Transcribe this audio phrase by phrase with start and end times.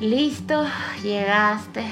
[0.00, 0.64] Listo,
[1.02, 1.84] llegaste.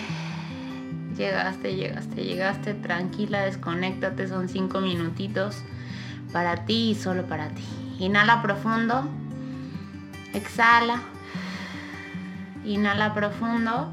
[1.14, 2.73] Llegaste, llegaste, llegaste.
[2.73, 4.26] Tranquila, desconéctate.
[4.28, 5.62] Son cinco minutitos
[6.33, 7.65] para ti y solo para ti.
[7.99, 9.07] Inhala profundo.
[10.32, 11.02] Exhala.
[12.64, 13.93] Inhala profundo.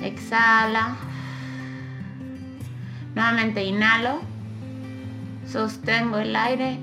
[0.00, 0.96] Exhala.
[3.14, 4.20] Nuevamente inhalo.
[5.46, 6.80] Sostengo el aire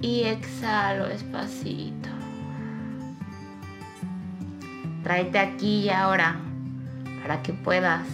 [0.00, 2.23] y exhalo despacito.
[5.04, 6.40] Tráete aquí y ahora
[7.20, 8.06] para que puedas,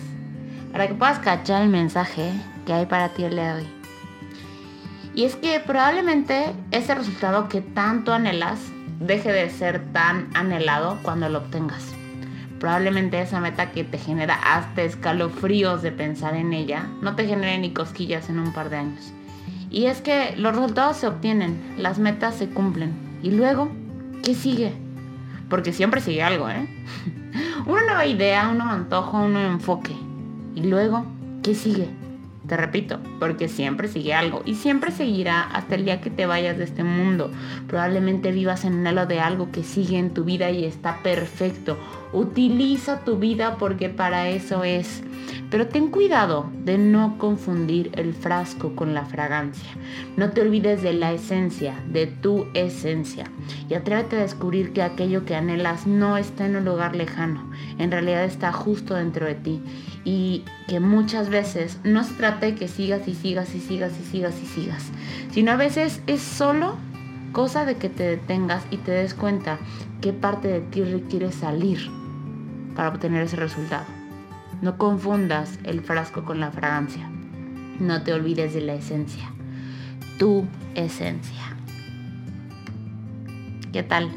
[0.72, 2.32] para que puedas cachar el mensaje
[2.66, 3.68] que hay para ti el día de hoy.
[5.14, 8.58] Y es que probablemente ese resultado que tanto anhelas
[8.98, 11.94] deje de ser tan anhelado cuando lo obtengas.
[12.58, 17.56] Probablemente esa meta que te genera hasta escalofríos de pensar en ella no te genere
[17.58, 19.12] ni cosquillas en un par de años.
[19.70, 22.92] Y es que los resultados se obtienen, las metas se cumplen.
[23.22, 23.70] ¿Y luego
[24.24, 24.89] qué sigue?
[25.50, 26.66] Porque siempre sigue algo, ¿eh?
[27.66, 29.94] Una nueva idea, un nuevo antojo, un nuevo enfoque.
[30.54, 31.04] Y luego,
[31.42, 31.88] ¿qué sigue?
[32.46, 36.56] Te repito, porque siempre sigue algo y siempre seguirá hasta el día que te vayas
[36.58, 37.30] de este mundo.
[37.68, 41.78] Probablemente vivas en anhelo de algo que sigue en tu vida y está perfecto.
[42.12, 45.02] Utiliza tu vida porque para eso es.
[45.50, 49.70] Pero ten cuidado de no confundir el frasco con la fragancia.
[50.16, 53.24] No te olvides de la esencia, de tu esencia.
[53.68, 57.50] Y atrévete a descubrir que aquello que anhelas no está en un lugar lejano.
[57.78, 59.60] En realidad está justo dentro de ti.
[60.04, 64.04] Y que muchas veces no se trata de que sigas y sigas y sigas y
[64.04, 64.84] sigas y sigas.
[65.32, 66.76] Sino a veces es solo
[67.32, 69.58] cosa de que te detengas y te des cuenta
[70.00, 71.90] qué parte de ti requiere salir
[72.76, 73.99] para obtener ese resultado.
[74.62, 77.08] No confundas el frasco con la fragancia.
[77.78, 79.32] No te olvides de la esencia.
[80.18, 80.44] Tu
[80.74, 81.56] esencia.
[83.72, 84.10] ¿Qué tal?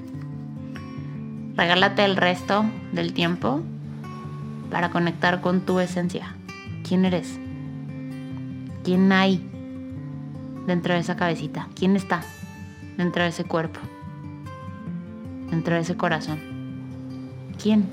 [1.56, 3.62] Regálate el resto del tiempo
[4.70, 6.36] para conectar con tu esencia.
[6.86, 7.40] ¿Quién eres?
[8.84, 9.50] ¿Quién hay
[10.68, 11.70] dentro de esa cabecita?
[11.76, 12.22] ¿Quién está
[12.98, 13.80] dentro de ese cuerpo?
[15.52, 16.40] Dentro de ese corazón.
[17.62, 17.88] ¿Quién?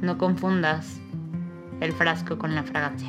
[0.00, 1.00] No confundas
[1.80, 3.08] el frasco con la fragancia.